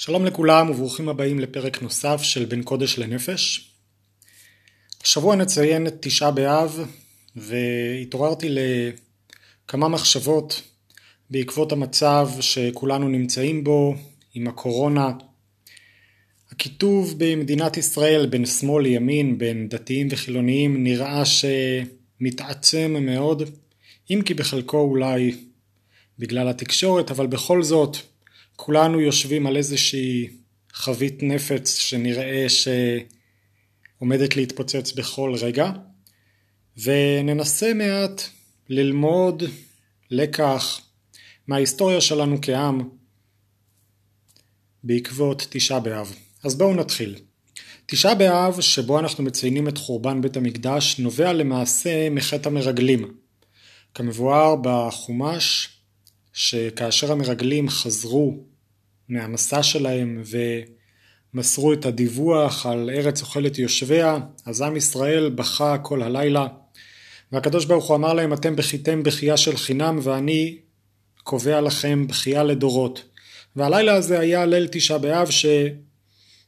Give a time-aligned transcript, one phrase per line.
[0.00, 3.70] שלום לכולם וברוכים הבאים לפרק נוסף של בין קודש לנפש.
[5.02, 6.80] השבוע נציין את תשעה באב
[7.36, 10.62] והתעוררתי לכמה מחשבות
[11.30, 13.94] בעקבות המצב שכולנו נמצאים בו
[14.34, 15.10] עם הקורונה.
[16.52, 23.42] הקיטוב במדינת ישראל בין שמאל לימין, בין דתיים וחילוניים, נראה שמתעצם מאוד,
[24.10, 25.36] אם כי בחלקו אולי
[26.18, 27.96] בגלל התקשורת, אבל בכל זאת
[28.62, 30.28] כולנו יושבים על איזושהי
[30.72, 35.72] חבית נפץ שנראה שעומדת להתפוצץ בכל רגע
[36.82, 38.22] וננסה מעט
[38.68, 39.42] ללמוד
[40.10, 40.80] לקח
[41.46, 42.88] מההיסטוריה שלנו כעם
[44.84, 46.14] בעקבות תשעה באב.
[46.44, 47.14] אז בואו נתחיל.
[47.86, 53.14] תשעה באב שבו אנחנו מציינים את חורבן בית המקדש נובע למעשה מחטא המרגלים.
[53.94, 55.68] כמבואר בחומש
[56.32, 58.49] שכאשר המרגלים חזרו
[59.10, 60.22] מהמסע שלהם
[61.34, 66.46] ומסרו את הדיווח על ארץ אוכלת יושביה, אז עם ישראל בכה כל הלילה,
[67.32, 70.58] והקדוש ברוך הוא אמר להם אתם בכיתם בכייה של חינם ואני
[71.22, 73.04] קובע לכם בכייה לדורות.
[73.56, 75.28] והלילה הזה היה ליל תשעה באב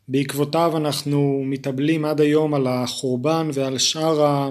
[0.09, 4.51] שבעקבותיו אנחנו מתאבלים עד היום על החורבן ועל שאר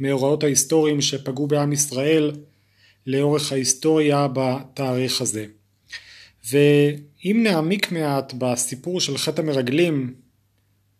[0.00, 2.32] המאורעות ההיסטוריים שפגעו בעם ישראל
[3.06, 5.46] לאורך ההיסטוריה בתאריך הזה.
[6.50, 10.14] ואם נעמיק מעט בסיפור של חטא המרגלים,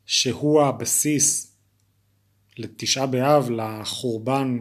[0.07, 1.57] שהוא הבסיס
[2.59, 4.59] לתשעה באב, לחורבן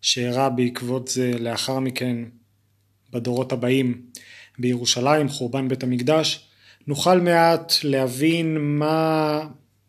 [0.00, 2.16] שאירע בעקבות זה לאחר מכן
[3.12, 4.02] בדורות הבאים
[4.58, 6.48] בירושלים, חורבן בית המקדש,
[6.86, 9.40] נוכל מעט להבין מה,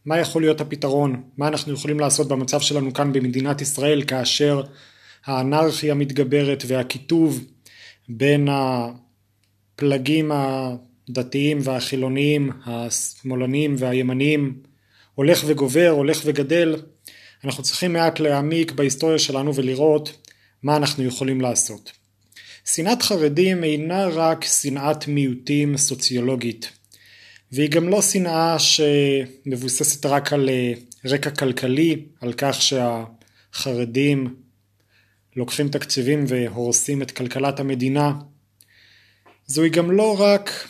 [0.06, 4.64] מה יכול להיות הפתרון, מה אנחנו יכולים לעשות במצב שלנו כאן במדינת ישראל כאשר
[5.26, 7.46] האנרכיה מתגברת והקיטוב
[8.10, 8.48] בין
[9.82, 14.54] הפלגים הדתיים והחילוניים, השמאלניים והימניים
[15.16, 16.76] הולך וגובר, הולך וגדל,
[17.44, 20.28] אנחנו צריכים מעט להעמיק בהיסטוריה שלנו ולראות
[20.64, 21.92] מה אנחנו יכולים לעשות.
[22.66, 26.70] שנאת חרדים אינה רק שנאת מיעוטים סוציולוגית,
[27.52, 30.74] והיא גם לא שנאה שמבוססת רק על אה,
[31.06, 34.36] רקע כלכלי, על כך שהחרדים
[35.36, 38.12] לוקחים תקציבים והורסים את כלכלת המדינה.
[39.52, 40.68] זוהי גם לא רק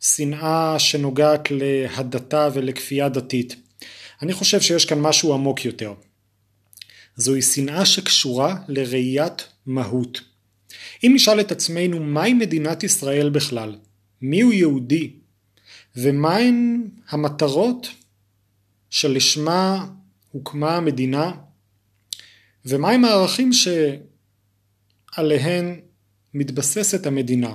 [0.00, 3.56] שנאה שנוגעת להדתה ולכפייה דתית.
[4.22, 5.94] אני חושב שיש כאן משהו עמוק יותר.
[7.16, 10.20] זוהי שנאה שקשורה לראיית מהות.
[11.04, 13.76] אם נשאל את עצמנו מהי מדינת ישראל בכלל,
[14.20, 15.12] מיהו יהודי,
[15.96, 17.88] ומהן המטרות
[18.90, 19.86] שלשמה
[20.30, 21.32] הוקמה המדינה,
[22.64, 23.50] ומהם הערכים
[25.12, 25.80] שעליהן
[26.34, 27.54] מתבססת המדינה.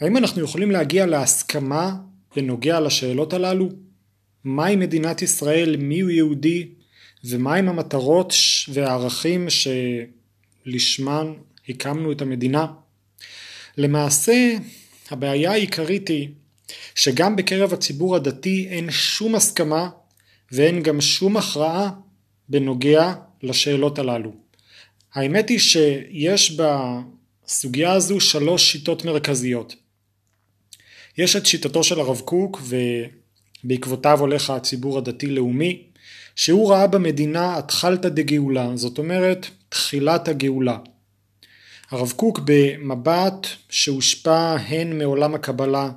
[0.00, 1.96] האם אנחנו יכולים להגיע להסכמה
[2.36, 3.68] בנוגע לשאלות הללו?
[4.44, 6.68] מהי מדינת ישראל, מיהו יהודי,
[7.24, 8.34] ומהם המטרות
[8.68, 9.48] והערכים
[10.66, 11.32] שלשמן
[11.68, 12.66] הקמנו את המדינה?
[13.78, 14.56] למעשה
[15.10, 16.28] הבעיה העיקרית היא
[16.94, 19.88] שגם בקרב הציבור הדתי אין שום הסכמה
[20.52, 21.90] ואין גם שום הכרעה
[22.48, 24.32] בנוגע לשאלות הללו.
[25.14, 26.50] האמת היא שיש
[27.46, 29.74] בסוגיה הזו שלוש שיטות מרכזיות.
[31.18, 32.60] יש את שיטתו של הרב קוק
[33.64, 35.82] ובעקבותיו הולך הציבור הדתי לאומי
[36.36, 40.78] שהוא ראה במדינה התחלתא דגאולה זאת אומרת תחילת הגאולה.
[41.90, 45.90] הרב קוק במבט שהושפע הן מעולם הקבלה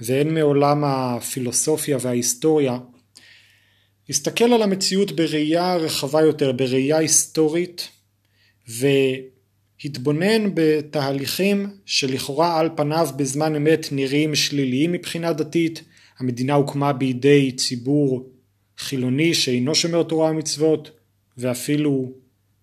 [0.00, 2.78] והן מעולם הפילוסופיה וההיסטוריה
[4.08, 7.88] הסתכל על המציאות בראייה רחבה יותר, בראייה היסטורית
[9.84, 15.82] והתבונן בתהליכים שלכאורה על פניו בזמן אמת נראים שליליים מבחינה דתית,
[16.18, 18.30] המדינה הוקמה בידי ציבור
[18.78, 20.90] חילוני שאינו שומר תורה ומצוות
[21.38, 22.12] ואפילו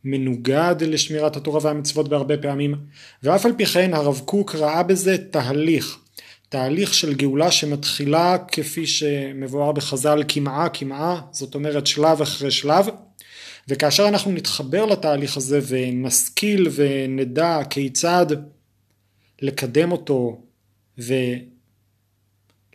[0.03, 2.75] מנוגד לשמירת התורה והמצוות בהרבה פעמים
[3.23, 5.97] ואף על פי כן הרב קוק ראה בזה תהליך
[6.49, 12.85] תהליך של גאולה שמתחילה כפי שמבואר בחז"ל קמעה קמעה זאת אומרת שלב אחרי שלב
[13.67, 18.25] וכאשר אנחנו נתחבר לתהליך הזה ונשכיל ונדע כיצד
[19.41, 20.41] לקדם אותו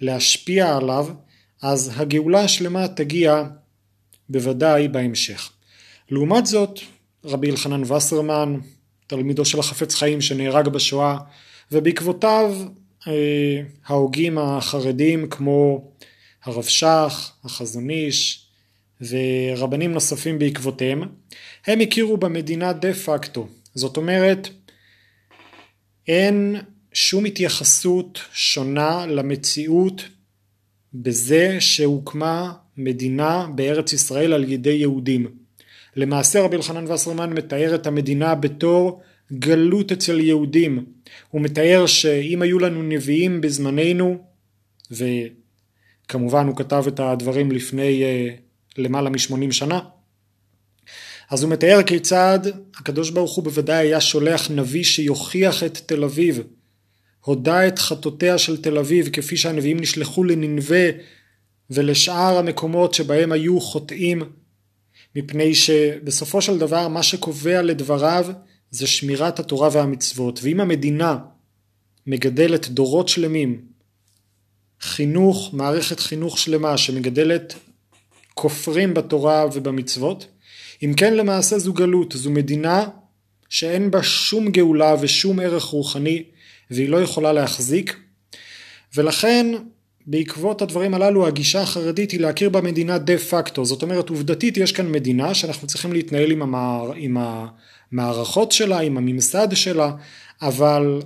[0.03, 1.07] ולהשפיע עליו,
[1.63, 3.45] אז הגאולה השלמה תגיע
[4.29, 5.51] בוודאי בהמשך.
[6.11, 6.81] לעומת זאת,
[7.25, 8.59] רבי אלחנן וסרמן,
[9.07, 11.19] תלמידו של החפץ חיים שנהרג בשואה,
[11.73, 12.57] ובעקבותיו
[13.09, 15.91] אה, ההוגים החרדים כמו
[16.45, 18.48] הרב שך, החזון איש,
[19.01, 21.03] ורבנים נוספים בעקבותיהם,
[21.67, 24.49] הם הכירו במדינה דה פקטו, זאת אומרת
[26.09, 26.57] אין
[26.93, 30.03] שום התייחסות שונה למציאות
[30.95, 35.27] בזה שהוקמה מדינה בארץ ישראל על ידי יהודים.
[35.97, 39.03] למעשה רבי אלחנן וסרמן מתאר את המדינה בתור
[39.33, 40.85] גלות אצל יהודים.
[41.31, 44.25] הוא מתאר שאם היו לנו נביאים בזמננו,
[44.91, 48.48] וכמובן הוא כתב את הדברים לפני uh,
[48.79, 49.81] למעלה משמונים שנה,
[51.31, 52.39] אז הוא מתאר כיצד
[52.77, 56.43] הקדוש ברוך הוא בוודאי היה שולח נביא שיוכיח את תל אביב,
[57.21, 60.91] הודה את חטאותיה של תל אביב כפי שהנביאים נשלחו לננבה
[61.71, 64.23] ולשאר המקומות שבהם היו חוטאים
[65.17, 68.27] מפני שבסופו של דבר מה שקובע לדבריו
[68.71, 70.41] זה שמירת התורה והמצוות.
[70.43, 71.19] ואם המדינה
[72.07, 73.61] מגדלת דורות שלמים
[74.81, 77.55] חינוך, מערכת חינוך שלמה שמגדלת
[78.39, 80.27] כופרים בתורה ובמצוות.
[80.83, 82.89] אם כן למעשה זו גלות, זו מדינה
[83.49, 86.23] שאין בה שום גאולה ושום ערך רוחני
[86.71, 87.97] והיא לא יכולה להחזיק.
[88.97, 89.47] ולכן
[90.07, 93.65] בעקבות הדברים הללו הגישה החרדית היא להכיר במדינה דה פקטו.
[93.65, 97.17] זאת אומרת עובדתית יש כאן מדינה שאנחנו צריכים להתנהל עם, המער, עם
[97.93, 99.91] המערכות שלה עם הממסד שלה
[100.43, 101.01] אבל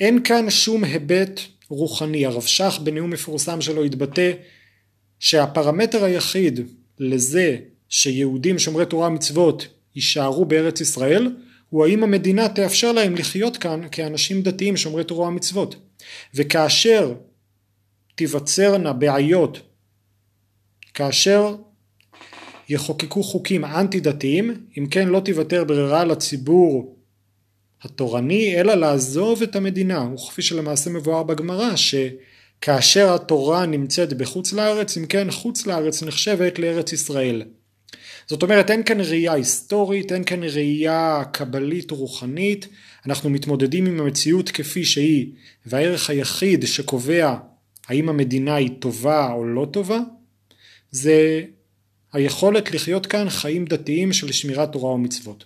[0.00, 2.26] אין כאן שום היבט רוחני.
[2.26, 4.32] הרב שך בנאום מפורסם שלו התבטא
[5.20, 6.60] שהפרמטר היחיד
[6.98, 7.56] לזה
[7.88, 11.32] שיהודים שומרי תורה ומצוות יישארו בארץ ישראל
[11.70, 15.76] הוא האם המדינה תאפשר להם לחיות כאן כאנשים דתיים שומרי תורה ומצוות.
[16.34, 17.14] וכאשר
[18.14, 19.60] תיווצרנה בעיות
[20.94, 21.56] כאשר
[22.68, 26.96] יחוקקו חוקים אנטי דתיים אם כן לא תיוותר ברירה לציבור
[27.82, 30.08] התורני אלא לעזוב את המדינה.
[30.14, 31.76] וכפי שלמעשה מבואר בגמרא
[32.60, 37.42] שכאשר התורה נמצאת בחוץ לארץ אם כן חוץ לארץ נחשבת לארץ ישראל
[38.26, 42.68] זאת אומרת אין כאן ראייה היסטורית, אין כאן ראייה קבלית רוחנית,
[43.06, 45.32] אנחנו מתמודדים עם המציאות כפי שהיא
[45.66, 47.36] והערך היחיד שקובע
[47.86, 49.98] האם המדינה היא טובה או לא טובה
[50.90, 51.42] זה
[52.12, 55.44] היכולת לחיות כאן חיים דתיים של שמירת תורה ומצוות.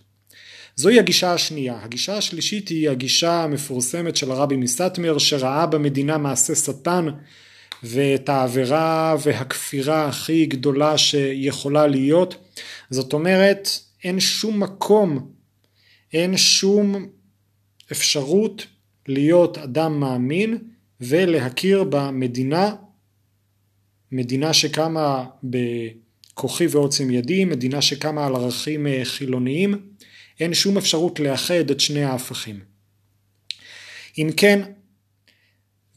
[0.77, 1.79] זוהי הגישה השנייה.
[1.83, 7.07] הגישה השלישית היא הגישה המפורסמת של הרבי מסטמר שראה במדינה מעשה שטן
[7.83, 12.35] ואת העבירה והכפירה הכי גדולה שיכולה להיות.
[12.91, 13.69] זאת אומרת,
[14.05, 15.33] אין שום מקום,
[16.13, 17.07] אין שום
[17.93, 18.67] אפשרות
[19.09, 20.59] להיות אדם מאמין
[21.01, 22.75] ולהכיר במדינה,
[24.13, 29.92] מדינה שקמה בכוחי ועוצם ידי, מדינה שקמה על ערכים אה, חילוניים,
[30.43, 32.61] אין שום אפשרות לאחד את שני ההפכים.
[34.19, 34.63] אם כן,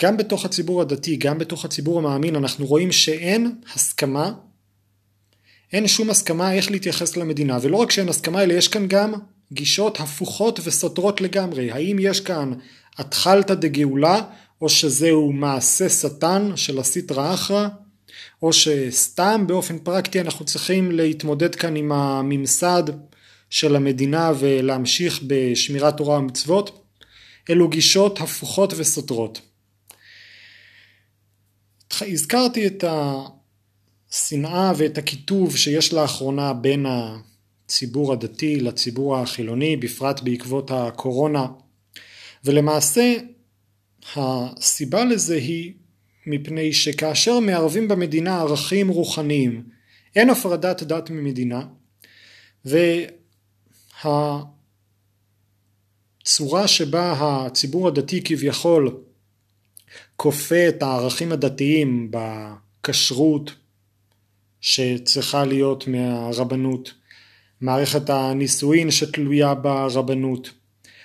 [0.02, 4.32] גם בתוך הציבור הדתי, גם בתוך הציבור המאמין, אנחנו רואים שאין הסכמה,
[5.74, 9.14] אין שום הסכמה איך להתייחס למדינה, ולא רק שאין הסכמה, אלא יש כאן גם
[9.52, 11.72] גישות הפוכות וסותרות לגמרי.
[11.72, 12.54] האם יש כאן
[12.98, 14.22] התחלתא דגאולה,
[14.62, 17.68] או שזהו מעשה שטן של הסטרא אחרא,
[18.42, 22.84] או שסתם באופן פרקטי אנחנו צריכים להתמודד כאן עם הממסד
[23.50, 26.86] של המדינה ולהמשיך בשמירת תורה ומצוות.
[27.50, 29.42] אלו גישות הפוכות וסותרות.
[32.02, 32.84] הזכרתי את
[34.12, 41.46] השנאה ואת הקיטוב שיש לאחרונה בין הציבור הדתי לציבור החילוני, בפרט בעקבות הקורונה,
[42.44, 43.16] ולמעשה
[44.16, 45.74] הסיבה לזה היא
[46.28, 49.64] מפני שכאשר מערבים במדינה ערכים רוחניים,
[50.16, 51.62] אין הפרדת דת ממדינה,
[54.04, 54.48] והצורה
[56.68, 58.98] שבה הציבור הדתי כביכול
[60.16, 63.52] כופה את הערכים הדתיים בכשרות
[64.62, 66.94] שצריכה להיות מהרבנות,
[67.62, 70.52] מערכת הנישואין שתלויה ברבנות,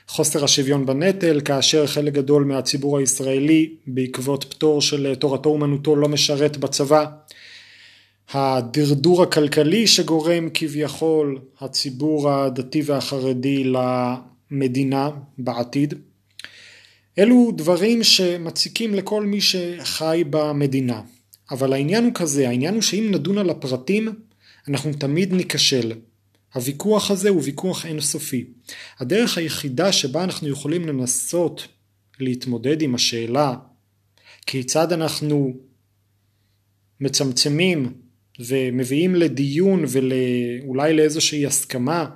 [0.08, 6.56] חוסר השוויון בנטל כאשר חלק גדול מהציבור הישראלי בעקבות פטור של תורתו אומנותו לא משרת
[6.56, 7.06] בצבא,
[8.32, 13.72] הדרדור הכלכלי שגורם כביכול הציבור הדתי והחרדי
[14.50, 15.94] למדינה בעתיד
[17.18, 21.02] אלו דברים שמציקים לכל מי שחי במדינה.
[21.50, 24.08] אבל העניין הוא כזה, העניין הוא שאם נדון על הפרטים,
[24.68, 25.92] אנחנו תמיד ניכשל.
[26.54, 28.44] הוויכוח הזה הוא ויכוח אינסופי.
[28.98, 31.68] הדרך היחידה שבה אנחנו יכולים לנסות
[32.20, 33.54] להתמודד עם השאלה
[34.46, 35.52] כיצד אנחנו
[37.00, 37.92] מצמצמים
[38.46, 42.06] ומביאים לדיון ואולי לאיזושהי הסכמה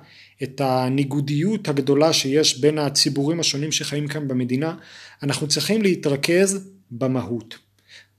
[0.43, 4.75] את הניגודיות הגדולה שיש בין הציבורים השונים שחיים כאן במדינה,
[5.23, 7.57] אנחנו צריכים להתרכז במהות.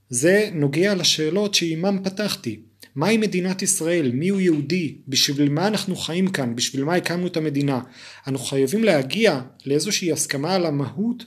[0.09, 2.59] זה נוגע לשאלות שעימם פתחתי.
[2.95, 4.11] מהי מדינת ישראל?
[4.11, 4.95] מי הוא יהודי?
[5.07, 6.55] בשביל מה אנחנו חיים כאן?
[6.55, 7.81] בשביל מה הקמנו את המדינה?
[8.27, 11.23] אנחנו חייבים להגיע לאיזושהי הסכמה על המהות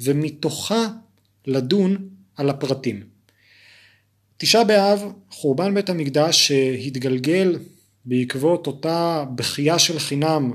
[0.00, 0.88] ומתוכה
[1.46, 3.13] לדון על הפרטים.
[4.36, 7.58] תשעה באב, חורבן בית המקדש שהתגלגל
[8.04, 10.52] בעקבות אותה בכייה של חינם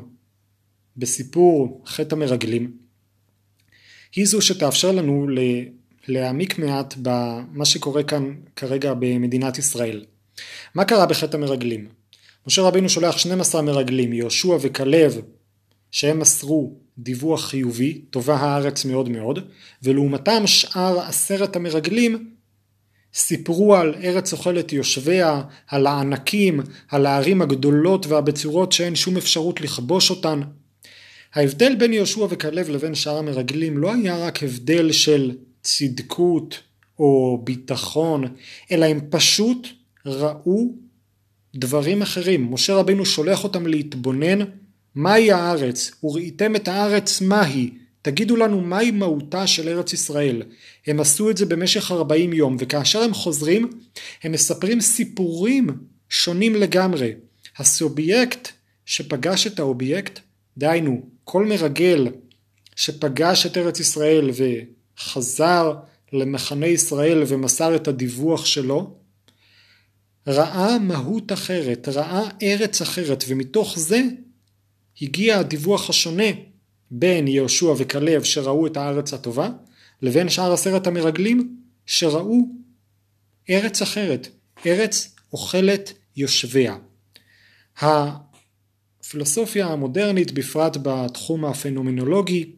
[0.97, 2.71] בסיפור חטא המרגלים,
[4.15, 5.27] היא זו שתאפשר לנו
[6.07, 10.05] להעמיק מעט במה שקורה כאן כרגע במדינת ישראל.
[10.75, 11.87] מה קרה בחטא המרגלים?
[12.47, 15.21] משה רבינו שולח 12 מרגלים, יהושע וכלב,
[15.91, 19.39] שהם מסרו דיווח חיובי, טובה הארץ מאוד מאוד,
[19.83, 22.29] ולעומתם שאר עשרת המרגלים
[23.13, 30.09] סיפרו על ארץ אוכלת יושביה, על הענקים, על הערים הגדולות והבצורות שאין שום אפשרות לכבוש
[30.09, 30.41] אותן.
[31.33, 36.59] ההבדל בין יהושע וכלב לבין שאר המרגלים לא היה רק הבדל של צדקות
[36.99, 38.23] או ביטחון,
[38.71, 39.67] אלא הם פשוט
[40.05, 40.73] ראו
[41.55, 42.53] דברים אחרים.
[42.53, 44.39] משה רבינו שולח אותם להתבונן
[44.95, 47.69] מהי הארץ, וראיתם את הארץ מהי,
[48.09, 50.43] תגידו לנו מהי מהותה של ארץ ישראל.
[50.87, 53.69] הם עשו את זה במשך 40 יום, וכאשר הם חוזרים,
[54.23, 55.69] הם מספרים סיפורים
[56.09, 57.13] שונים לגמרי.
[57.57, 58.47] הסובייקט
[58.85, 60.19] שפגש את האובייקט,
[60.57, 62.07] דהיינו, כל מרגל
[62.75, 64.29] שפגש את ארץ ישראל
[64.99, 65.73] וחזר
[66.13, 68.97] למחנה ישראל ומסר את הדיווח שלו,
[70.27, 74.01] ראה מהות אחרת, ראה ארץ אחרת, ומתוך זה
[75.01, 76.48] הגיע הדיווח השונה
[76.91, 79.49] בין יהושע וכלב שראו את הארץ הטובה,
[80.01, 81.55] לבין שאר עשרת המרגלים
[81.85, 82.49] שראו
[83.49, 84.27] ארץ אחרת,
[84.65, 86.75] ארץ אוכלת יושביה.
[87.81, 92.51] הפילוסופיה המודרנית, בפרט בתחום הפנומנולוגי,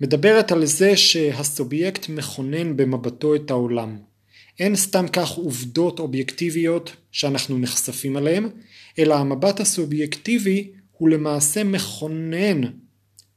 [0.00, 3.98] מדברת על זה שהסובייקט מכונן במבטו את העולם.
[4.58, 8.48] אין סתם כך עובדות אובייקטיביות שאנחנו נחשפים עליהן,
[8.98, 12.60] אלא המבט הסובייקטיבי הוא למעשה מכונן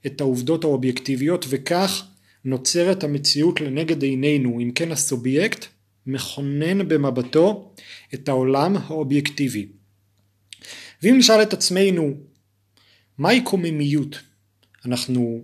[0.08, 2.06] את העובדות האובייקטיביות וכך
[2.46, 4.60] נוצרת המציאות לנגד עינינו.
[4.60, 5.66] אם כן הסובייקט
[6.08, 7.72] מכונן במבטו
[8.14, 9.68] את העולם האובייקטיבי.
[11.04, 12.14] ואם נשאל את עצמנו
[13.18, 14.20] מהי קוממיות?
[14.86, 15.42] אנחנו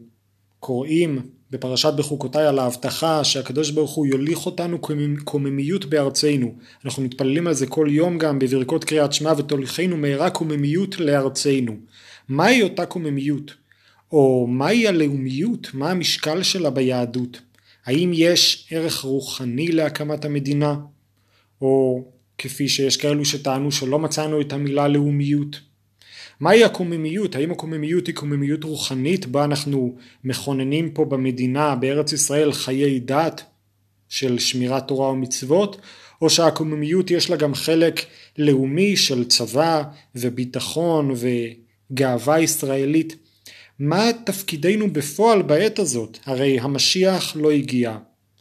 [0.59, 4.79] קוראים בפרשת בחוקותיי על ההבטחה שהקדוש ברוך הוא יוליך אותנו
[5.23, 6.55] קוממיות בארצנו.
[6.85, 11.75] אנחנו מתפללים על זה כל יום גם בברכות קריאת שמע ותוליכנו מהרה קוממיות לארצנו.
[12.29, 13.53] מהי אותה קוממיות?
[14.13, 15.67] או מהי הלאומיות?
[15.73, 17.41] מה המשקל שלה ביהדות?
[17.85, 20.75] האם יש ערך רוחני להקמת המדינה?
[21.61, 22.03] או
[22.37, 25.59] כפי שיש כאלו שטענו שלא מצאנו את המילה לאומיות.
[26.39, 27.35] מהי הקוממיות?
[27.35, 33.43] האם הקוממיות היא קוממיות רוחנית בה אנחנו מכוננים פה במדינה, בארץ ישראל, חיי דת
[34.09, 35.81] של שמירת תורה ומצוות,
[36.21, 38.05] או שהקוממיות יש לה גם חלק
[38.37, 39.83] לאומי של צבא
[40.15, 41.11] וביטחון
[41.91, 43.22] וגאווה ישראלית?
[43.79, 46.17] מה תפקידנו בפועל בעת הזאת?
[46.25, 47.97] הרי המשיח לא הגיע,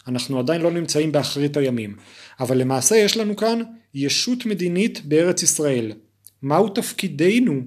[0.09, 1.97] אנחנו עדיין לא נמצאים באחרית הימים,
[2.41, 3.62] אבל למעשה יש לנו כאן
[3.95, 5.93] ישות מדינית בארץ ישראל.
[6.43, 7.61] מהו תפקידנו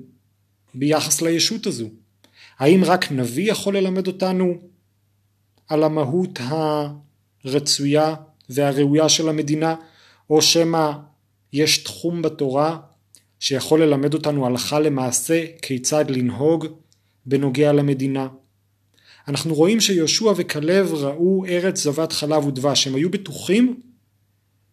[0.73, 1.89] ביחס לישות הזו?
[2.59, 4.53] האם רק נביא יכול ללמד אותנו
[5.67, 6.39] על המהות
[7.43, 8.15] הרצויה
[8.49, 9.75] והראויה של המדינה,
[10.29, 10.91] או שמא
[11.53, 12.77] יש תחום בתורה
[13.39, 16.67] שיכול ללמד אותנו הלכה למעשה כיצד לנהוג
[17.25, 18.27] בנוגע למדינה.
[19.27, 23.79] אנחנו רואים שיהושע וכלב ראו ארץ זבת חלב ודבש, הם היו בטוחים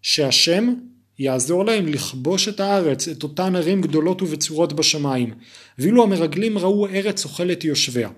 [0.03, 0.75] שהשם
[1.19, 5.35] יעזור להם לכבוש את הארץ, את אותן ערים גדולות ובצורות בשמיים,
[5.79, 8.09] ואילו המרגלים ראו ארץ אוכלת יושביה.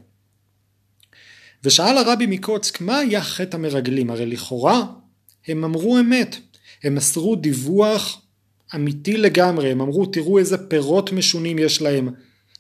[1.65, 4.11] ושאל הרבי מקוצק מה היה חטא המרגלים?
[4.11, 4.87] הרי לכאורה
[5.47, 6.37] הם אמרו אמת,
[6.83, 8.23] הם מסרו דיווח
[8.75, 12.09] אמיתי לגמרי, הם אמרו תראו איזה פירות משונים יש להם,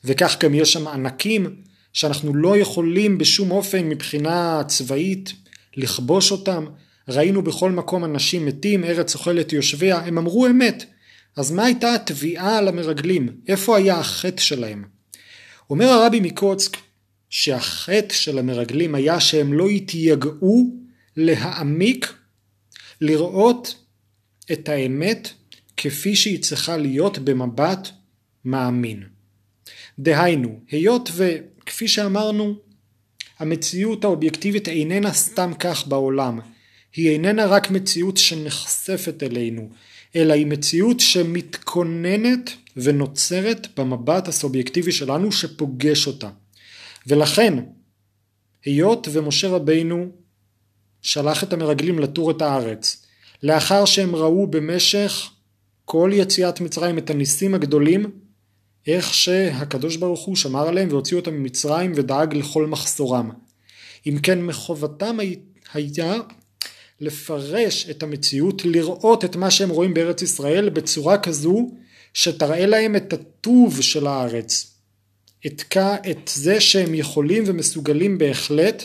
[0.04, 1.56] וכך גם יש שם ענקים
[1.92, 5.32] שאנחנו לא יכולים בשום אופן מבחינה צבאית
[5.76, 6.66] לכבוש אותם,
[7.08, 10.84] ראינו בכל מקום אנשים מתים, ארץ אוכלת יושביה, הם אמרו אמת.
[11.36, 13.28] אז מה הייתה התביעה על המרגלים?
[13.48, 14.84] איפה היה החטא שלהם?
[15.70, 16.76] אומר הרבי מקוצק
[17.30, 20.76] שהחטא של המרגלים היה שהם לא התייגעו
[21.16, 22.12] להעמיק,
[23.00, 23.74] לראות
[24.52, 25.28] את האמת
[25.76, 27.88] כפי שהיא צריכה להיות במבט
[28.44, 29.13] מאמין.
[29.98, 32.54] דהיינו, היות וכפי שאמרנו,
[33.38, 36.40] המציאות האובייקטיבית איננה סתם כך בעולם,
[36.96, 39.68] היא איננה רק מציאות שנחשפת אלינו,
[40.16, 46.30] אלא היא מציאות שמתכוננת ונוצרת במבט הסובייקטיבי שלנו שפוגש אותה.
[47.06, 47.54] ולכן,
[48.64, 50.06] היות ומשה רבינו
[51.02, 53.06] שלח את המרגלים לטור את הארץ,
[53.42, 55.30] לאחר שהם ראו במשך
[55.84, 58.10] כל יציאת מצרים את הניסים הגדולים,
[58.86, 63.30] איך שהקדוש ברוך הוא שמר עליהם והוציא אותם ממצרים ודאג לכל מחסורם.
[64.06, 65.16] אם כן מחובתם
[65.74, 66.14] היה
[67.00, 71.70] לפרש את המציאות, לראות את מה שהם רואים בארץ ישראל בצורה כזו
[72.14, 74.76] שתראה להם את הטוב של הארץ,
[75.46, 75.76] את,
[76.10, 78.82] את זה שהם יכולים ומסוגלים בהחלט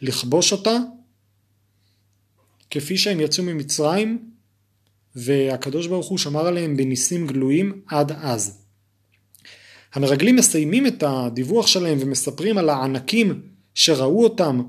[0.00, 0.76] לכבוש אותה
[2.70, 4.30] כפי שהם יצאו ממצרים
[5.16, 8.65] והקדוש ברוך הוא שמר עליהם בניסים גלויים עד אז.
[9.96, 13.40] המרגלים מסיימים את הדיווח שלהם ומספרים על הענקים
[13.74, 14.62] שראו אותם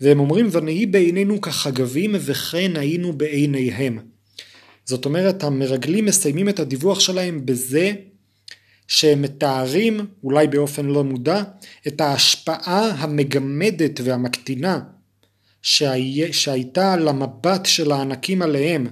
[0.00, 3.98] והם אומרים ונהי בעינינו כחגבים וכן היינו בעיניהם.
[4.84, 7.92] זאת אומרת המרגלים מסיימים את הדיווח שלהם בזה
[8.88, 11.42] שהם מתארים אולי באופן לא מודע
[11.86, 14.80] את ההשפעה המגמדת והמקטינה
[15.62, 16.32] שהי...
[16.32, 18.86] שהייתה למבט של הענקים עליהם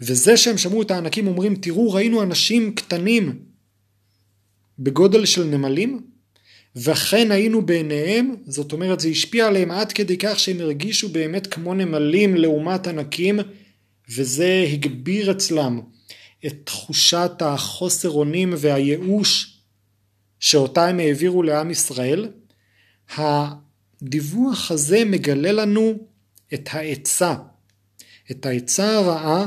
[0.00, 3.43] וזה שהם שמעו את הענקים אומרים תראו ראינו אנשים קטנים
[4.78, 6.06] בגודל של נמלים
[6.76, 11.74] וכן היינו בעיניהם זאת אומרת זה השפיע עליהם עד כדי כך שהם הרגישו באמת כמו
[11.74, 13.40] נמלים לעומת ענקים
[14.08, 15.80] וזה הגביר אצלם
[16.46, 19.60] את תחושת החוסר אונים והייאוש
[20.40, 22.28] שאותה הם העבירו לעם ישראל.
[23.16, 26.08] הדיווח הזה מגלה לנו
[26.54, 27.34] את העצה
[28.30, 29.46] את העצה הרעה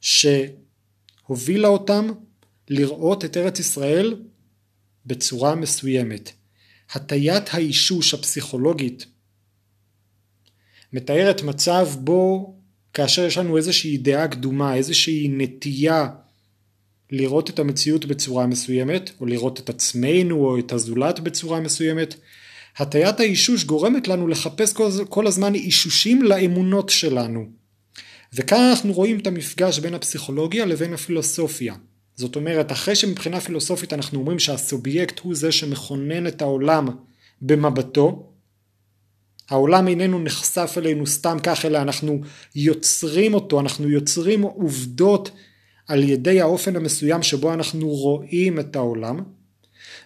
[0.00, 2.08] שהובילה אותם
[2.68, 4.14] לראות את ארץ ישראל
[5.06, 6.32] בצורה מסוימת.
[6.92, 9.06] הטיית האישוש הפסיכולוגית
[10.92, 12.54] מתארת מצב בו
[12.94, 16.08] כאשר יש לנו איזושהי דעה קדומה, איזושהי נטייה
[17.10, 22.14] לראות את המציאות בצורה מסוימת, או לראות את עצמנו או את הזולת בצורה מסוימת,
[22.76, 24.74] הטיית האישוש גורמת לנו לחפש
[25.08, 27.46] כל, הזמן אישושים לאמונות שלנו.
[28.32, 31.74] וכאן אנחנו רואים את המפגש בין הפסיכולוגיה לבין הפילוסופיה.
[32.16, 36.88] זאת אומרת, אחרי שמבחינה פילוסופית אנחנו אומרים שהסובייקט הוא זה שמכונן את העולם
[37.42, 38.32] במבטו,
[39.50, 42.20] העולם איננו נחשף אלינו סתם כך, אלא אנחנו
[42.54, 45.30] יוצרים אותו, אנחנו יוצרים עובדות
[45.88, 49.20] על ידי האופן המסוים שבו אנחנו רואים את העולם.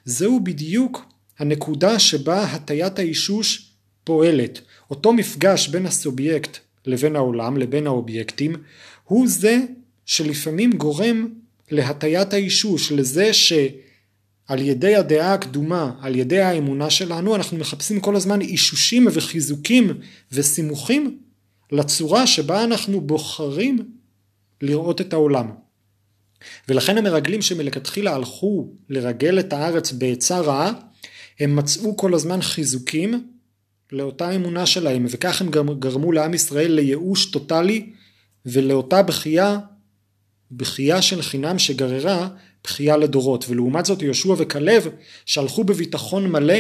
[0.05, 1.05] זהו בדיוק
[1.39, 3.73] הנקודה שבה הטיית האישוש
[4.05, 4.61] פועלת.
[4.91, 8.57] אותו מפגש בין הסובייקט לבין העולם, לבין האובייקטים,
[9.05, 9.59] הוא זה
[10.07, 11.29] שלפעמים גורם
[11.71, 18.41] להטיית האישוש, לזה שעל ידי הדעה הקדומה, על ידי האמונה שלנו, אנחנו מחפשים כל הזמן
[18.41, 19.99] אישושים וחיזוקים
[20.33, 21.19] וסימוכים
[21.73, 23.91] לצורה שבה אנחנו בוחרים
[24.63, 25.51] לראות את העולם.
[26.69, 30.73] ולכן המרגלים שמלכתחילה הלכו לרגל את הארץ בעצה רעה,
[31.41, 33.25] הם מצאו כל הזמן חיזוקים
[33.93, 37.93] לאותה אמונה שלהם, וכך הם גרמו לעם ישראל לייאוש טוטאלי
[38.47, 39.59] ולאותה בכייה
[40.53, 42.29] בכייה של חינם שגררה
[42.65, 43.45] בכייה לדורות.
[43.49, 44.89] ולעומת זאת יהושע וכלב
[45.27, 46.59] שהלכו בביטחון מלא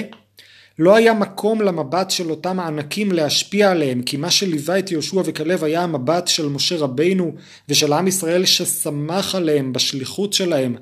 [0.78, 5.64] לא היה מקום למבט של אותם הענקים להשפיע עליהם כי מה שליווה את יהושע וכלב
[5.64, 7.34] היה המבט של משה רבינו
[7.68, 10.76] ושל עם ישראל ששמח עליהם בשליחות שלהם.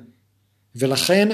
[0.75, 1.29] ולכן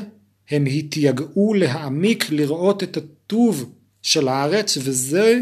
[0.50, 5.42] הם התייגעו להעמיק לראות את הטוב של הארץ וזה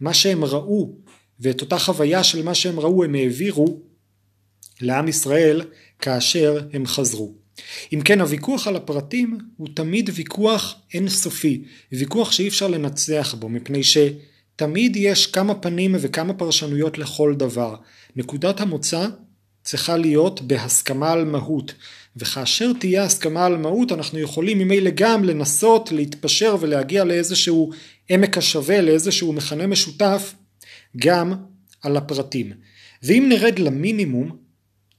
[0.00, 0.94] מה שהם ראו
[1.40, 3.80] ואת אותה חוויה של מה שהם ראו הם העבירו
[4.80, 5.62] לעם ישראל
[5.98, 7.34] כאשר הם חזרו.
[7.92, 11.62] אם כן הוויכוח על הפרטים הוא תמיד ויכוח אינסופי,
[11.92, 17.76] ויכוח שאי אפשר לנצח בו מפני שתמיד יש כמה פנים וכמה פרשנויות לכל דבר.
[18.16, 19.06] נקודת המוצא
[19.62, 21.74] צריכה להיות בהסכמה על מהות
[22.16, 27.70] וכאשר תהיה הסכמה על מהות אנחנו יכולים ממילא גם לנסות להתפשר ולהגיע לאיזשהו
[28.08, 30.34] עמק השווה לאיזשהו מכנה משותף
[30.96, 31.34] גם
[31.82, 32.52] על הפרטים
[33.02, 34.47] ואם נרד למינימום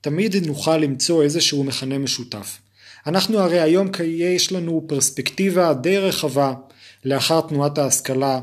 [0.01, 2.59] תמיד נוכל למצוא איזשהו מכנה משותף.
[3.07, 6.53] אנחנו הרי היום יש לנו פרספקטיבה די רחבה
[7.05, 8.39] לאחר תנועת ההשכלה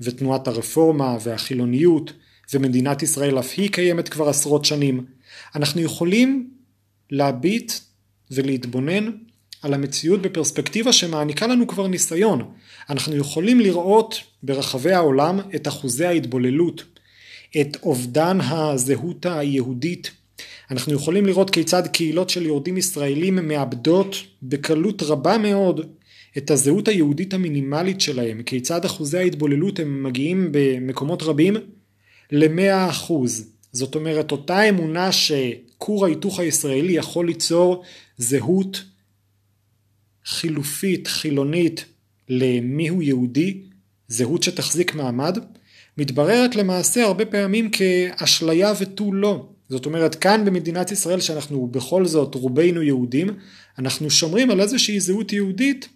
[0.00, 2.12] ותנועת הרפורמה והחילוניות
[2.52, 5.04] ומדינת ישראל אף היא קיימת כבר עשרות שנים.
[5.54, 6.50] אנחנו יכולים
[7.10, 7.72] להביט
[8.30, 9.10] ולהתבונן
[9.62, 12.52] על המציאות בפרספקטיבה שמעניקה לנו כבר ניסיון.
[12.90, 16.84] אנחנו יכולים לראות ברחבי העולם את אחוזי ההתבוללות,
[17.60, 20.10] את אובדן הזהות היהודית
[20.70, 25.80] אנחנו יכולים לראות כיצד קהילות של יהודים ישראלים מאבדות בקלות רבה מאוד
[26.38, 31.54] את הזהות היהודית המינימלית שלהם, כיצד אחוזי ההתבוללות הם מגיעים במקומות רבים
[32.32, 33.50] למאה אחוז.
[33.72, 37.82] זאת אומרת אותה אמונה שכור ההיתוך הישראלי יכול ליצור
[38.18, 38.84] זהות
[40.26, 41.84] חילופית, חילונית
[42.28, 43.62] למיהו יהודי,
[44.08, 45.38] זהות שתחזיק מעמד,
[45.98, 49.48] מתבררת למעשה הרבה פעמים כאשליה ותו לא.
[49.74, 53.28] זאת אומרת כאן במדינת ישראל שאנחנו בכל זאת רובנו יהודים
[53.78, 55.88] אנחנו שומרים על איזושהי זהות יהודית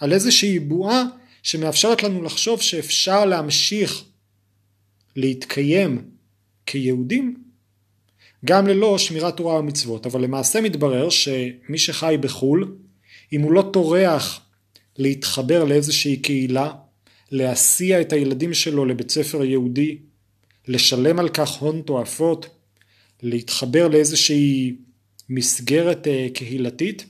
[0.00, 1.04] על איזושהי בועה
[1.42, 4.04] שמאפשרת לנו לחשוב שאפשר להמשיך
[5.16, 6.04] להתקיים
[6.66, 7.34] כיהודים
[8.44, 12.76] גם ללא שמירת תורה ומצוות, אבל למעשה מתברר שמי שחי בחו"ל,
[13.32, 14.40] אם הוא לא טורח
[14.98, 16.72] להתחבר לאיזושהי קהילה,
[17.30, 19.98] להסיע את הילדים שלו לבית ספר יהודי,
[20.68, 22.63] לשלם על כך הון תועפות,
[23.24, 24.76] להתחבר לאיזושהי
[25.28, 27.06] מסגרת אה, קהילתית,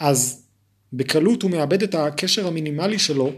[0.00, 0.46] אז
[0.92, 3.32] בקלות הוא מאבד את הקשר המינימלי שלו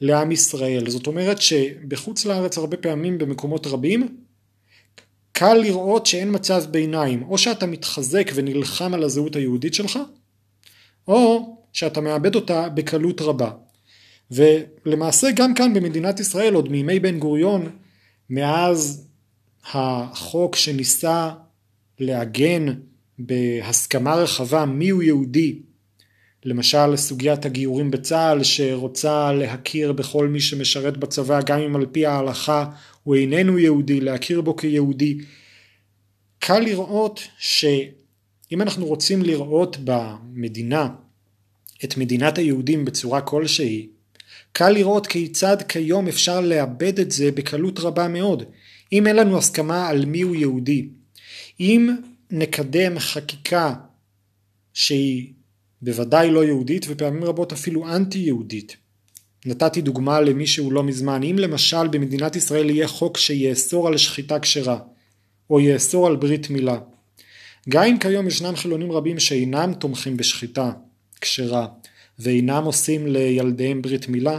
[0.00, 0.90] לעם ישראל.
[0.90, 4.16] זאת אומרת שבחוץ לארץ הרבה פעמים במקומות רבים
[5.32, 9.98] קל לראות שאין מצב ביניים, או שאתה מתחזק ונלחם על הזהות היהודית שלך,
[11.08, 13.50] או שאתה מאבד אותה בקלות רבה.
[14.30, 17.70] ולמעשה גם כאן במדינת ישראל עוד מימי בן גוריון
[18.30, 19.08] מאז
[19.72, 21.30] החוק שניסה
[21.98, 22.66] לעגן
[23.18, 25.58] בהסכמה רחבה מיהו יהודי.
[26.44, 32.66] למשל סוגיית הגיורים בצה"ל שרוצה להכיר בכל מי שמשרת בצבא גם אם על פי ההלכה
[33.02, 35.18] הוא איננו יהודי להכיר בו כיהודי.
[36.38, 40.88] קל לראות שאם אנחנו רוצים לראות במדינה
[41.84, 43.88] את מדינת היהודים בצורה כלשהי
[44.52, 48.42] קל לראות כיצד כיום אפשר לאבד את זה בקלות רבה מאוד.
[48.92, 50.88] אם אין לנו הסכמה על מיהו יהודי
[51.60, 51.96] אם
[52.30, 53.74] נקדם חקיקה
[54.72, 55.32] שהיא
[55.82, 58.76] בוודאי לא יהודית ופעמים רבות אפילו אנטי יהודית.
[59.46, 64.78] נתתי דוגמה למישהו לא מזמן, אם למשל במדינת ישראל יהיה חוק שיאסור על שחיטה כשרה
[65.50, 66.78] או יאסור על ברית מילה.
[67.68, 70.72] גם אם כיום ישנם חילונים רבים שאינם תומכים בשחיטה
[71.20, 71.66] כשרה
[72.18, 74.38] ואינם עושים לילדיהם ברית מילה,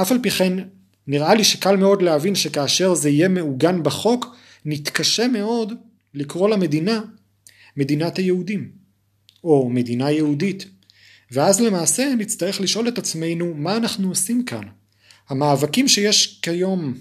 [0.00, 0.58] אף על פי כן
[1.06, 5.72] נראה לי שקל מאוד להבין שכאשר זה יהיה מעוגן בחוק, נתקשה מאוד
[6.14, 7.00] לקרוא למדינה
[7.76, 8.70] מדינת היהודים,
[9.44, 10.66] או מדינה יהודית.
[11.30, 14.64] ואז למעשה נצטרך לשאול את עצמנו מה אנחנו עושים כאן.
[15.28, 16.94] המאבקים שיש כיום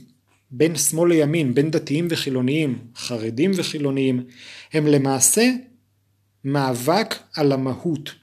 [0.52, 4.26] בין שמאל לימין, בין דתיים וחילוניים, חרדים וחילוניים,
[4.73, 5.52] הם למעשה
[6.43, 8.15] מאבק על המהות.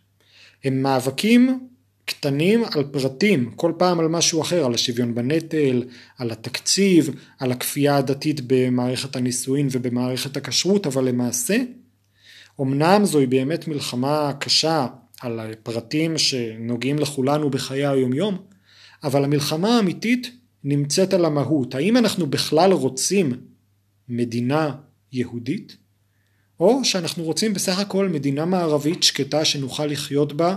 [0.64, 1.68] הם מאבקים
[2.10, 5.82] קטנים על פרטים, כל פעם על משהו אחר, על השוויון בנטל,
[6.18, 11.56] על התקציב, על הכפייה הדתית במערכת הנישואין ובמערכת הכשרות, אבל למעשה,
[12.60, 14.86] אמנם זוהי באמת מלחמה קשה
[15.20, 18.38] על הפרטים שנוגעים לכולנו בחיי היומיום,
[19.04, 20.30] אבל המלחמה האמיתית
[20.64, 21.74] נמצאת על המהות.
[21.74, 23.32] האם אנחנו בכלל רוצים
[24.08, 24.70] מדינה
[25.12, 25.76] יהודית?
[26.60, 30.56] או שאנחנו רוצים בסך הכל מדינה מערבית שקטה שנוכל לחיות בה,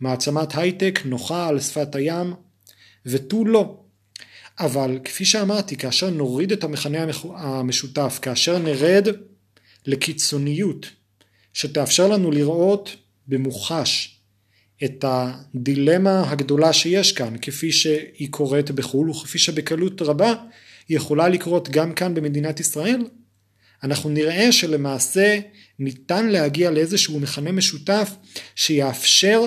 [0.00, 2.34] מעצמת הייטק נוחה על שפת הים,
[3.06, 3.80] ותו לא.
[4.60, 9.08] אבל כפי שאמרתי, כאשר נוריד את המכנה המשותף, כאשר נרד
[9.86, 10.86] לקיצוניות
[11.52, 14.20] שתאפשר לנו לראות במוחש
[14.84, 20.34] את הדילמה הגדולה שיש כאן, כפי שהיא קורית בחו"ל וכפי שבקלות רבה
[20.88, 23.04] היא יכולה לקרות גם כאן במדינת ישראל,
[23.82, 25.40] אנחנו נראה שלמעשה
[25.78, 28.10] ניתן להגיע לאיזשהו מכנה משותף
[28.54, 29.40] שיאפשר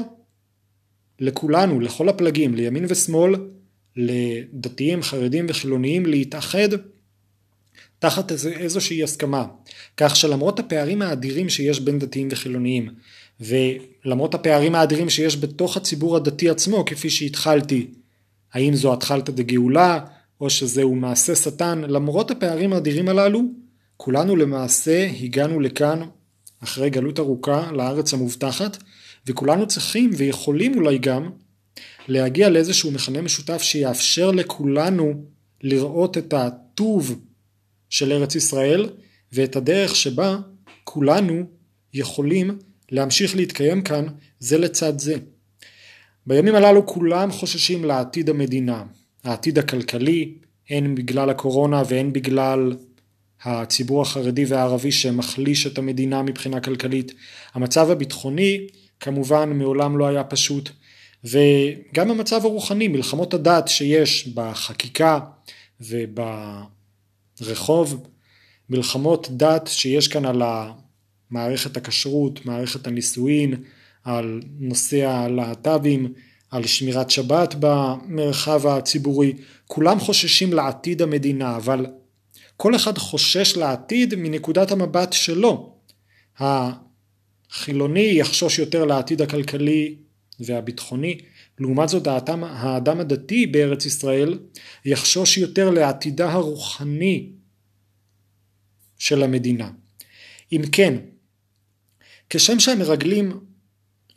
[1.20, 3.36] לכולנו, לכל הפלגים, לימין ושמאל,
[3.96, 6.70] לדתיים, חרדים וחילוניים להתאחד
[8.00, 9.46] תחת איזושהי הסכמה.
[9.98, 12.90] כך שלמרות הפערים האדירים שיש בין דתיים וחילוניים
[13.40, 17.88] ולמרות הפערים האדירים שיש בתוך הציבור הדתי עצמו, כפי שהתחלתי,
[18.54, 20.00] האם זו התחלתא דגאולה,
[20.42, 23.42] או שזהו מעשה שטן, למרות הפערים האדירים הללו,
[23.98, 26.02] כולנו למעשה הגענו לכאן,
[26.64, 28.78] אחרי גלות ארוכה, לארץ המובטחת,
[29.28, 31.30] וכולנו צריכים ויכולים אולי גם
[32.08, 35.14] להגיע לאיזשהו מכנה משותף שיאפשר לכולנו
[35.62, 37.20] לראות את הטוב
[37.90, 38.90] של ארץ ישראל
[39.32, 40.38] ואת הדרך שבה
[40.84, 41.44] כולנו
[41.94, 42.58] יכולים
[42.92, 44.06] להמשיך להתקיים כאן
[44.40, 45.16] זה לצד זה.
[46.28, 48.84] בימים הללו כולם חוששים לעתיד המדינה,
[49.24, 50.34] העתיד הכלכלי,
[50.70, 52.74] הן בגלל הקורונה והן בגלל
[53.44, 57.14] הציבור החרדי והערבי שמחליש את המדינה מבחינה כלכלית.
[57.54, 58.68] המצב הביטחוני
[59.04, 60.70] כמובן מעולם לא היה פשוט
[61.24, 65.20] וגם המצב הרוחני, מלחמות הדת שיש בחקיקה
[67.40, 68.08] וברחוב,
[68.70, 70.42] מלחמות דת שיש כאן על
[71.30, 73.64] מערכת הכשרות, מערכת הנישואין,
[74.04, 76.14] על נושא הלהט"בים,
[76.52, 79.34] על שמירת שבת במרחב הציבורי,
[79.68, 81.86] כולם חוששים לעתיד המדינה, אבל
[82.58, 85.74] כל אחד חושש לעתיד מנקודת המבט שלו.
[87.54, 89.96] החילוני יחשוש יותר לעתיד הכלכלי
[90.40, 91.18] והביטחוני,
[91.60, 94.40] לעומת זאת האדם, האדם הדתי בארץ ישראל
[94.86, 97.30] יחשוש יותר לעתידה הרוחני
[98.98, 99.70] של המדינה.
[100.52, 100.98] אם כן,
[102.30, 103.40] כשם שהמרגלים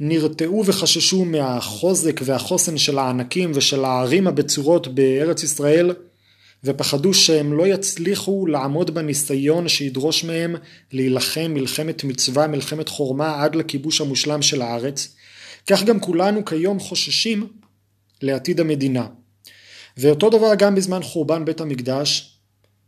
[0.00, 5.94] נרתעו וחששו מהחוזק והחוסן של הענקים ושל הערים הבצורות בארץ ישראל,
[6.64, 10.56] ופחדו שהם לא יצליחו לעמוד בניסיון שידרוש מהם
[10.92, 15.14] להילחם מלחמת מצווה, מלחמת חורמה עד לכיבוש המושלם של הארץ.
[15.66, 17.46] כך גם כולנו כיום חוששים
[18.22, 19.06] לעתיד המדינה.
[19.96, 22.38] ואותו דבר גם בזמן חורבן בית המקדש,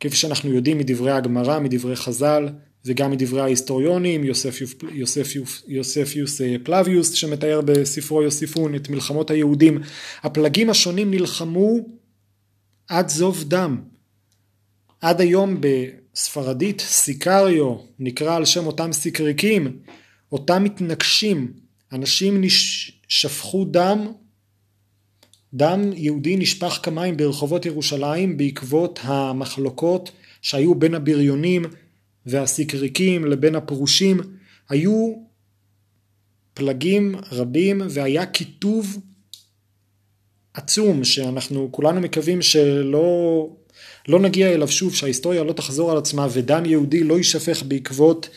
[0.01, 2.49] כפי שאנחנו יודעים מדברי הגמרא, מדברי חז"ל,
[2.85, 9.79] וגם מדברי ההיסטוריונים, יוספיוס, יוספיוס, יוספיוס אה, פלביוס שמתאר בספרו יוסיפון את מלחמות היהודים.
[10.23, 11.98] הפלגים השונים נלחמו
[12.89, 13.83] עד זוב דם.
[15.01, 19.79] עד היום בספרדית סיקריו נקרא על שם אותם סיקריקים,
[20.33, 21.53] אותם מתנגשים,
[21.93, 22.43] אנשים
[23.09, 24.13] שפכו דם,
[25.55, 30.11] דם יהודי נשפך כמים ברחובות ירושלים בעקבות המחלוקות
[30.43, 31.63] שהיו בין הבריונים
[32.27, 34.21] והסיקריקים לבין הפרושים,
[34.69, 35.15] היו
[36.55, 38.99] פלגים רבים והיה קיטוב
[40.59, 43.49] עצום שאנחנו כולנו מקווים שלא
[44.09, 48.29] לא נגיע אליו שוב, שההיסטוריה לא תחזור על עצמה ודם יהודי לא יישפך בעקבות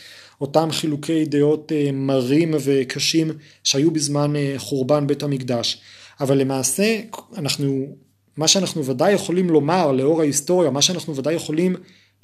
[0.41, 3.31] אותם חילוקי דעות אה, מרים וקשים
[3.63, 5.81] שהיו בזמן אה, חורבן בית המקדש.
[6.19, 6.99] אבל למעשה
[7.37, 7.95] אנחנו,
[8.37, 11.75] מה שאנחנו ודאי יכולים לומר לאור ההיסטוריה, מה שאנחנו ודאי יכולים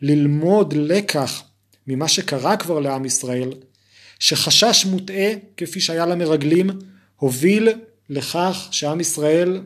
[0.01, 1.43] ללמוד לקח
[1.87, 3.53] ממה שקרה כבר לעם ישראל,
[4.19, 6.69] שחשש מוטעה כפי שהיה למרגלים,
[7.15, 7.69] הוביל
[8.09, 9.61] לכך שעם ישראל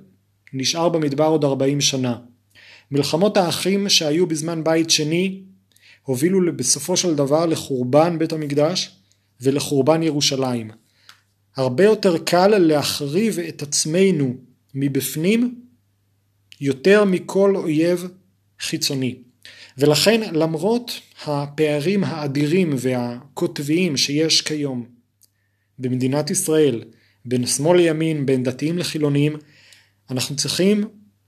[0.53, 2.17] נשאר במדבר עוד 40 שנה.
[2.91, 5.41] מלחמות האחים שהיו בזמן בית שני
[6.03, 8.95] הובילו בסופו של דבר לחורבן בית המקדש
[9.41, 10.71] ולחורבן ירושלים.
[11.57, 14.35] הרבה יותר קל להחריב את עצמנו
[14.75, 15.61] מבפנים
[16.61, 18.07] יותר מכל אויב
[18.59, 19.15] חיצוני.
[19.77, 20.91] ולכן למרות
[21.25, 24.85] הפערים האדירים והקוטביים שיש כיום
[25.79, 26.83] במדינת ישראל
[27.25, 29.37] בין שמאל לימין, בין דתיים לחילונים,
[30.09, 30.83] אנחנו צריכים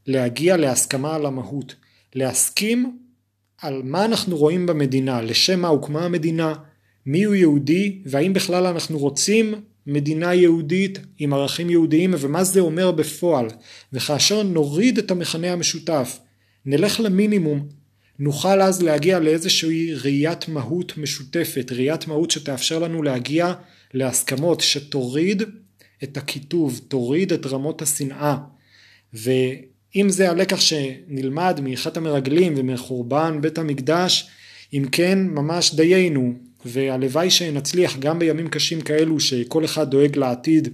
[0.07, 1.75] להגיע להסכמה על המהות,
[2.15, 2.97] להסכים
[3.61, 6.53] על מה אנחנו רואים במדינה, לשם מה הוקמה המדינה,
[7.05, 9.53] מי הוא יהודי והאם בכלל אנחנו רוצים
[9.87, 13.47] מדינה יהודית עם ערכים יהודיים ומה זה אומר בפועל.
[13.93, 16.19] וכאשר נוריד את המכנה המשותף
[16.65, 17.67] נלך למינימום
[18.19, 23.53] נוכל אז להגיע לאיזושהי ראיית מהות משותפת, ראיית מהות שתאפשר לנו להגיע
[23.93, 25.43] להסכמות שתוריד
[26.03, 28.37] את הקיטוב, תוריד את רמות השנאה
[29.13, 34.29] ואם זה הלקח שנלמד מאחת המרגלים ומחורבן בית המקדש
[34.73, 36.33] אם כן ממש דיינו
[36.65, 40.69] והלוואי שנצליח גם בימים קשים כאלו שכל אחד דואג לעתיד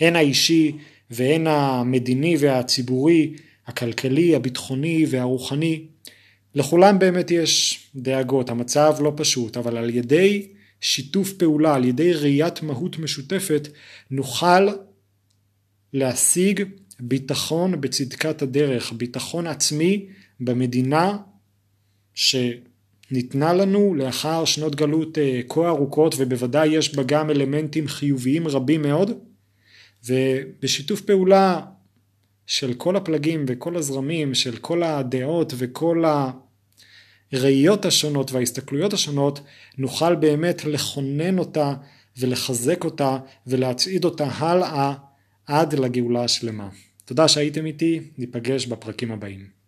[0.00, 0.76] הן האישי
[1.10, 3.34] והן המדיני והציבורי,
[3.66, 5.86] הכלכלי, הביטחוני והרוחני.
[6.54, 10.48] לכולם באמת יש דאגות, המצב לא פשוט, אבל על ידי
[10.80, 13.68] שיתוף פעולה, על ידי ראיית מהות משותפת,
[14.10, 14.68] נוכל
[15.92, 16.62] להשיג
[17.04, 20.06] ביטחון בצדקת הדרך, ביטחון עצמי
[20.40, 21.16] במדינה
[22.14, 22.36] ש...
[23.10, 28.82] ניתנה לנו לאחר שנות גלות אה, כה ארוכות ובוודאי יש בה גם אלמנטים חיוביים רבים
[28.82, 29.10] מאוד
[30.06, 31.60] ובשיתוף פעולה
[32.46, 36.04] של כל הפלגים וכל הזרמים, של כל הדעות וכל
[37.32, 39.40] הראיות השונות וההסתכלויות השונות,
[39.78, 41.74] נוכל באמת לכונן אותה
[42.18, 44.94] ולחזק אותה ולהצעיד אותה הלאה
[45.46, 46.68] עד לגאולה השלמה.
[47.04, 49.61] תודה שהייתם איתי, ניפגש בפרקים הבאים.